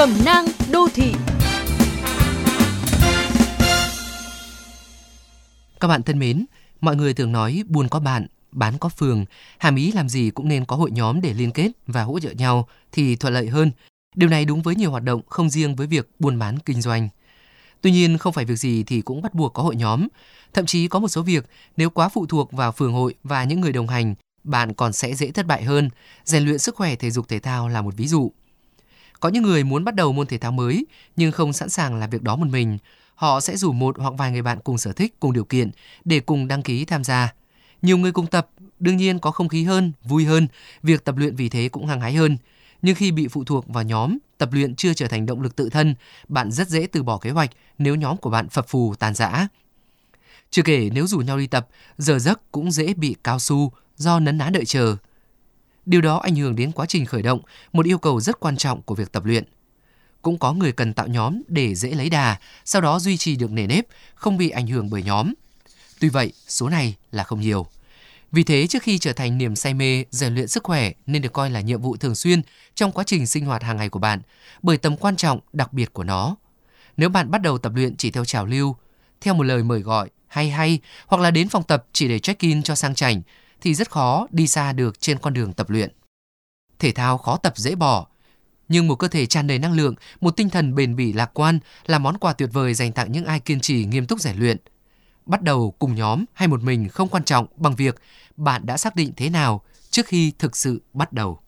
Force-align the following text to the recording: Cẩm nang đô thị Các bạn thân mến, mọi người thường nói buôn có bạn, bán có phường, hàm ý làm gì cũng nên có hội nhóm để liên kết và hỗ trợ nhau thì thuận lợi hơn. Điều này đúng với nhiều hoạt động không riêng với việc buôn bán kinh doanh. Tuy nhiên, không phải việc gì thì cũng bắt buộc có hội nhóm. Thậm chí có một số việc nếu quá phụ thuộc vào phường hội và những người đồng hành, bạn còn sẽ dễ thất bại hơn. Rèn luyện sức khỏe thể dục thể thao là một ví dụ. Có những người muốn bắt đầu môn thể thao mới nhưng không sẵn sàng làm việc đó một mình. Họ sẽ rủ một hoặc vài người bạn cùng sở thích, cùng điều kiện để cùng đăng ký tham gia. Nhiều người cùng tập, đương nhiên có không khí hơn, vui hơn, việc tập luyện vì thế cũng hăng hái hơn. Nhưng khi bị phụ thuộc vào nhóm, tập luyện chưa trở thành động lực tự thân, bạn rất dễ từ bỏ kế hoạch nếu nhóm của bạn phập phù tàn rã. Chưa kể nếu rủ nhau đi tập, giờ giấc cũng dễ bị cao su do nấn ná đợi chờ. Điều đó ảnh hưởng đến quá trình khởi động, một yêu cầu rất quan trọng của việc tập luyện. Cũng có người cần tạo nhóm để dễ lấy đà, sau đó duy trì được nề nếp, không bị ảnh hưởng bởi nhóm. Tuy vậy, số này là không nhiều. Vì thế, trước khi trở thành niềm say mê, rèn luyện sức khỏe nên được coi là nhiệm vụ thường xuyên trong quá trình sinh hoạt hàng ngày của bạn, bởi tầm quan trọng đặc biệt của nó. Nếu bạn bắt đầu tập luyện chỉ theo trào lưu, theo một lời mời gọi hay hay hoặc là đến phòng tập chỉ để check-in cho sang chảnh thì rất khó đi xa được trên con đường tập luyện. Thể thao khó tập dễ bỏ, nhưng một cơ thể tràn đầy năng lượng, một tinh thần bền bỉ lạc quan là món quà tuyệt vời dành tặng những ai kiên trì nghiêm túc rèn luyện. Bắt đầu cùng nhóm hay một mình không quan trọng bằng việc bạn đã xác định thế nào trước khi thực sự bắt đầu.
Cẩm 0.00 0.24
nang 0.24 0.46
đô 0.72 0.88
thị 0.94 1.12
Các 5.80 5.88
bạn 5.88 6.02
thân 6.02 6.18
mến, 6.18 6.46
mọi 6.80 6.96
người 6.96 7.14
thường 7.14 7.32
nói 7.32 7.62
buôn 7.68 7.88
có 7.88 8.00
bạn, 8.00 8.26
bán 8.52 8.78
có 8.78 8.88
phường, 8.88 9.24
hàm 9.58 9.76
ý 9.76 9.92
làm 9.92 10.08
gì 10.08 10.30
cũng 10.30 10.48
nên 10.48 10.64
có 10.64 10.76
hội 10.76 10.90
nhóm 10.90 11.20
để 11.20 11.34
liên 11.34 11.52
kết 11.52 11.70
và 11.86 12.02
hỗ 12.02 12.20
trợ 12.20 12.30
nhau 12.30 12.68
thì 12.92 13.16
thuận 13.16 13.34
lợi 13.34 13.48
hơn. 13.48 13.70
Điều 14.14 14.28
này 14.28 14.44
đúng 14.44 14.62
với 14.62 14.74
nhiều 14.74 14.90
hoạt 14.90 15.02
động 15.02 15.20
không 15.28 15.50
riêng 15.50 15.76
với 15.76 15.86
việc 15.86 16.10
buôn 16.18 16.38
bán 16.38 16.58
kinh 16.58 16.82
doanh. 16.82 17.08
Tuy 17.80 17.90
nhiên, 17.90 18.18
không 18.18 18.32
phải 18.32 18.44
việc 18.44 18.56
gì 18.56 18.84
thì 18.84 19.00
cũng 19.00 19.22
bắt 19.22 19.34
buộc 19.34 19.52
có 19.54 19.62
hội 19.62 19.76
nhóm. 19.76 20.08
Thậm 20.52 20.66
chí 20.66 20.88
có 20.88 20.98
một 20.98 21.08
số 21.08 21.22
việc 21.22 21.46
nếu 21.76 21.90
quá 21.90 22.08
phụ 22.08 22.26
thuộc 22.26 22.52
vào 22.52 22.72
phường 22.72 22.92
hội 22.92 23.14
và 23.24 23.44
những 23.44 23.60
người 23.60 23.72
đồng 23.72 23.88
hành, 23.88 24.14
bạn 24.44 24.74
còn 24.74 24.92
sẽ 24.92 25.14
dễ 25.14 25.30
thất 25.30 25.46
bại 25.46 25.64
hơn. 25.64 25.90
Rèn 26.24 26.44
luyện 26.44 26.58
sức 26.58 26.74
khỏe 26.74 26.96
thể 26.96 27.10
dục 27.10 27.28
thể 27.28 27.38
thao 27.38 27.68
là 27.68 27.82
một 27.82 27.94
ví 27.96 28.08
dụ. 28.08 28.32
Có 29.20 29.28
những 29.28 29.42
người 29.42 29.64
muốn 29.64 29.84
bắt 29.84 29.94
đầu 29.94 30.12
môn 30.12 30.26
thể 30.26 30.38
thao 30.38 30.52
mới 30.52 30.86
nhưng 31.16 31.32
không 31.32 31.52
sẵn 31.52 31.68
sàng 31.68 31.96
làm 31.96 32.10
việc 32.10 32.22
đó 32.22 32.36
một 32.36 32.46
mình. 32.50 32.78
Họ 33.14 33.40
sẽ 33.40 33.56
rủ 33.56 33.72
một 33.72 33.98
hoặc 33.98 34.14
vài 34.18 34.32
người 34.32 34.42
bạn 34.42 34.58
cùng 34.64 34.78
sở 34.78 34.92
thích, 34.92 35.20
cùng 35.20 35.32
điều 35.32 35.44
kiện 35.44 35.70
để 36.04 36.20
cùng 36.20 36.48
đăng 36.48 36.62
ký 36.62 36.84
tham 36.84 37.04
gia. 37.04 37.32
Nhiều 37.82 37.98
người 37.98 38.12
cùng 38.12 38.26
tập, 38.26 38.50
đương 38.78 38.96
nhiên 38.96 39.18
có 39.18 39.30
không 39.30 39.48
khí 39.48 39.64
hơn, 39.64 39.92
vui 40.04 40.24
hơn, 40.24 40.48
việc 40.82 41.04
tập 41.04 41.16
luyện 41.16 41.36
vì 41.36 41.48
thế 41.48 41.68
cũng 41.68 41.86
hăng 41.86 42.00
hái 42.00 42.14
hơn. 42.14 42.36
Nhưng 42.82 42.94
khi 42.94 43.12
bị 43.12 43.28
phụ 43.28 43.44
thuộc 43.44 43.68
vào 43.68 43.84
nhóm, 43.84 44.18
tập 44.38 44.48
luyện 44.52 44.74
chưa 44.74 44.94
trở 44.94 45.06
thành 45.06 45.26
động 45.26 45.42
lực 45.42 45.56
tự 45.56 45.68
thân, 45.68 45.94
bạn 46.28 46.52
rất 46.52 46.68
dễ 46.68 46.86
từ 46.86 47.02
bỏ 47.02 47.18
kế 47.18 47.30
hoạch 47.30 47.50
nếu 47.78 47.94
nhóm 47.94 48.16
của 48.16 48.30
bạn 48.30 48.48
phập 48.48 48.68
phù 48.68 48.94
tàn 48.94 49.14
rã. 49.14 49.48
Chưa 50.50 50.62
kể 50.62 50.90
nếu 50.94 51.06
rủ 51.06 51.18
nhau 51.18 51.38
đi 51.38 51.46
tập, 51.46 51.68
giờ 51.98 52.18
giấc 52.18 52.52
cũng 52.52 52.70
dễ 52.70 52.94
bị 52.94 53.16
cao 53.24 53.38
su 53.38 53.72
do 53.96 54.20
nấn 54.20 54.38
ná 54.38 54.50
đợi 54.50 54.64
chờ. 54.64 54.96
Điều 55.90 56.00
đó 56.00 56.16
ảnh 56.18 56.34
hưởng 56.34 56.56
đến 56.56 56.72
quá 56.72 56.86
trình 56.86 57.06
khởi 57.06 57.22
động, 57.22 57.40
một 57.72 57.86
yêu 57.86 57.98
cầu 57.98 58.20
rất 58.20 58.40
quan 58.40 58.56
trọng 58.56 58.82
của 58.82 58.94
việc 58.94 59.12
tập 59.12 59.24
luyện. 59.24 59.44
Cũng 60.22 60.38
có 60.38 60.52
người 60.52 60.72
cần 60.72 60.94
tạo 60.94 61.06
nhóm 61.06 61.42
để 61.48 61.74
dễ 61.74 61.90
lấy 61.90 62.10
đà, 62.10 62.38
sau 62.64 62.82
đó 62.82 62.98
duy 62.98 63.16
trì 63.16 63.36
được 63.36 63.50
nề 63.50 63.66
nếp, 63.66 63.86
không 64.14 64.36
bị 64.36 64.50
ảnh 64.50 64.66
hưởng 64.66 64.90
bởi 64.90 65.02
nhóm. 65.02 65.32
Tuy 66.00 66.08
vậy, 66.08 66.32
số 66.48 66.68
này 66.68 66.94
là 67.12 67.24
không 67.24 67.40
nhiều. 67.40 67.66
Vì 68.32 68.44
thế, 68.44 68.66
trước 68.66 68.82
khi 68.82 68.98
trở 68.98 69.12
thành 69.12 69.38
niềm 69.38 69.56
say 69.56 69.74
mê, 69.74 70.04
rèn 70.10 70.34
luyện 70.34 70.48
sức 70.48 70.64
khỏe 70.64 70.92
nên 71.06 71.22
được 71.22 71.32
coi 71.32 71.50
là 71.50 71.60
nhiệm 71.60 71.82
vụ 71.82 71.96
thường 71.96 72.14
xuyên 72.14 72.42
trong 72.74 72.92
quá 72.92 73.04
trình 73.04 73.26
sinh 73.26 73.44
hoạt 73.44 73.62
hàng 73.62 73.76
ngày 73.76 73.88
của 73.88 73.98
bạn, 73.98 74.20
bởi 74.62 74.76
tầm 74.76 74.96
quan 74.96 75.16
trọng 75.16 75.40
đặc 75.52 75.72
biệt 75.72 75.92
của 75.92 76.04
nó. 76.04 76.36
Nếu 76.96 77.08
bạn 77.08 77.30
bắt 77.30 77.42
đầu 77.42 77.58
tập 77.58 77.72
luyện 77.74 77.96
chỉ 77.96 78.10
theo 78.10 78.24
trào 78.24 78.46
lưu, 78.46 78.76
theo 79.20 79.34
một 79.34 79.42
lời 79.42 79.62
mời 79.62 79.80
gọi 79.80 80.08
hay 80.26 80.50
hay 80.50 80.78
hoặc 81.06 81.22
là 81.22 81.30
đến 81.30 81.48
phòng 81.48 81.62
tập 81.62 81.86
chỉ 81.92 82.08
để 82.08 82.18
check-in 82.18 82.62
cho 82.62 82.74
sang 82.74 82.94
chảnh 82.94 83.22
thì 83.60 83.74
rất 83.74 83.90
khó 83.90 84.26
đi 84.30 84.46
xa 84.46 84.72
được 84.72 85.00
trên 85.00 85.18
con 85.18 85.34
đường 85.34 85.52
tập 85.52 85.70
luyện. 85.70 85.90
Thể 86.78 86.92
thao 86.92 87.18
khó 87.18 87.36
tập 87.36 87.52
dễ 87.56 87.74
bỏ, 87.74 88.06
nhưng 88.68 88.88
một 88.88 88.94
cơ 88.94 89.08
thể 89.08 89.26
tràn 89.26 89.46
đầy 89.46 89.58
năng 89.58 89.72
lượng, 89.72 89.94
một 90.20 90.30
tinh 90.36 90.50
thần 90.50 90.74
bền 90.74 90.96
bỉ 90.96 91.12
lạc 91.12 91.30
quan 91.34 91.58
là 91.86 91.98
món 91.98 92.18
quà 92.18 92.32
tuyệt 92.32 92.48
vời 92.52 92.74
dành 92.74 92.92
tặng 92.92 93.12
những 93.12 93.24
ai 93.24 93.40
kiên 93.40 93.60
trì 93.60 93.84
nghiêm 93.84 94.06
túc 94.06 94.20
rèn 94.20 94.36
luyện. 94.36 94.56
Bắt 95.26 95.42
đầu 95.42 95.74
cùng 95.78 95.94
nhóm 95.94 96.24
hay 96.32 96.48
một 96.48 96.62
mình 96.62 96.88
không 96.88 97.08
quan 97.08 97.24
trọng 97.24 97.46
bằng 97.56 97.76
việc 97.76 98.00
bạn 98.36 98.66
đã 98.66 98.76
xác 98.76 98.96
định 98.96 99.12
thế 99.16 99.30
nào 99.30 99.62
trước 99.90 100.06
khi 100.06 100.32
thực 100.38 100.56
sự 100.56 100.82
bắt 100.92 101.12
đầu. 101.12 101.40